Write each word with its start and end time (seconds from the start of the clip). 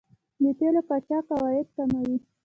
د 0.41 0.45
تیلو 0.59 0.81
قاچاق 0.87 1.25
عواید 1.35 1.67
کموي. 1.75 2.17